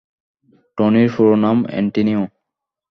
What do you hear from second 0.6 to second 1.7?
টনির পুরো নাম